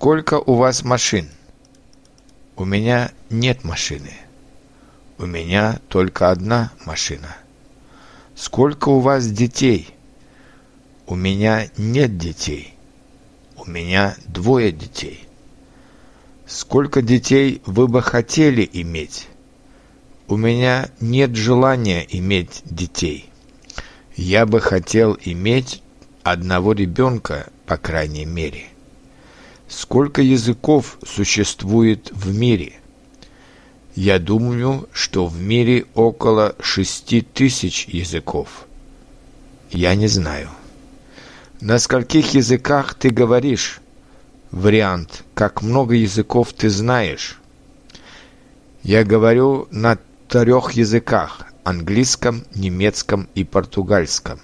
[0.00, 1.28] Сколько у вас машин?
[2.54, 4.12] У меня нет машины.
[5.18, 7.36] У меня только одна машина.
[8.36, 9.88] Сколько у вас детей?
[11.08, 12.74] У меня нет детей.
[13.56, 15.26] У меня двое детей.
[16.46, 19.26] Сколько детей вы бы хотели иметь?
[20.28, 23.28] У меня нет желания иметь детей.
[24.14, 25.82] Я бы хотел иметь
[26.22, 28.68] одного ребенка, по крайней мере.
[29.68, 32.80] Сколько языков существует в мире?
[33.94, 38.66] Я думаю, что в мире около шести тысяч языков.
[39.70, 40.48] Я не знаю.
[41.60, 43.80] На скольких языках ты говоришь?
[44.50, 45.24] Вариант.
[45.34, 47.38] Как много языков ты знаешь?
[48.82, 49.98] Я говорю на
[50.28, 54.40] трех языках– английском, немецком и португальском.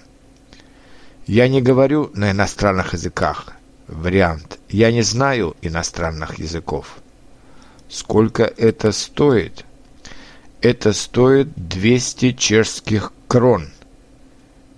[1.25, 3.53] Я не говорю на иностранных языках.
[3.87, 4.54] Вариант.
[4.69, 6.97] Я не знаю иностранных языков.
[7.87, 9.65] Сколько это стоит?
[10.61, 13.69] Это стоит 200 чешских крон.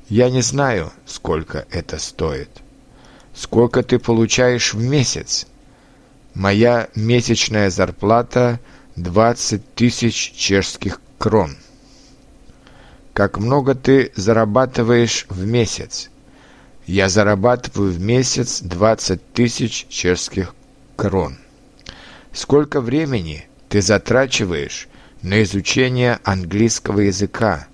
[0.09, 2.49] Я не знаю, сколько это стоит.
[3.33, 5.47] Сколько ты получаешь в месяц?
[6.33, 8.59] Моя месячная зарплата
[8.97, 11.55] 20 тысяч чешских крон.
[13.13, 16.09] Как много ты зарабатываешь в месяц?
[16.87, 20.55] Я зарабатываю в месяц 20 тысяч чешских
[20.95, 21.37] крон.
[22.31, 24.87] Сколько времени ты затрачиваешь
[25.21, 27.67] на изучение английского языка?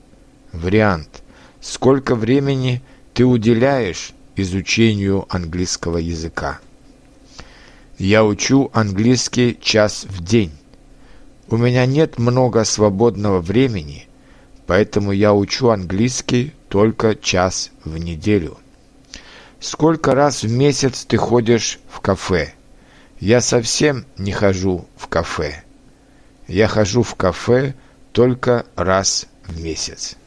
[0.52, 1.22] Вариант.
[1.62, 2.82] Сколько времени
[3.14, 6.60] ты уделяешь изучению английского языка?
[8.00, 10.52] Я учу английский час в день.
[11.50, 14.08] У меня нет много свободного времени,
[14.66, 18.58] поэтому я учу английский только час в неделю.
[19.64, 22.54] Сколько раз в месяц ты ходишь в кафе?
[23.22, 25.64] Я совсем не хожу в кафе.
[26.50, 27.74] Я хожу в кафе
[28.12, 30.18] только раз в месяц.